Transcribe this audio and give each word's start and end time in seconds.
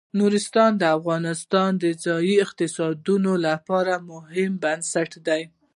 نورستان 0.19 0.71
د 0.77 0.83
افغانستان 0.97 1.69
د 1.83 1.85
ځایي 2.03 2.35
اقتصادونو 2.45 3.31
لپاره 3.47 3.93
یو 3.97 4.03
مهم 4.13 4.51
بنسټ 4.63 5.11
دی. 5.27 5.41